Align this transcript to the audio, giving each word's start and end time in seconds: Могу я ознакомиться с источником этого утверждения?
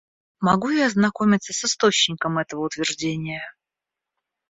Могу 0.39 0.71
я 0.71 0.87
ознакомиться 0.87 1.53
с 1.53 1.63
источником 1.63 2.39
этого 2.39 2.65
утверждения? 2.65 3.53